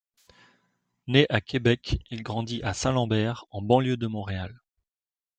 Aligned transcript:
Né 1.05 1.27
à 1.29 1.41
Québec, 1.41 1.99
il 2.09 2.23
grandit 2.23 2.59
à 2.63 2.73
Saint-Lambert, 2.73 3.45
en 3.51 3.61
banlieue 3.61 3.97
de 3.97 4.07
Montréal. 4.07 4.59